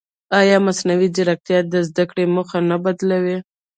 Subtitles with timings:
[0.39, 3.37] ایا مصنوعي ځیرکتیا د زده کړې موخه نه بدلوي؟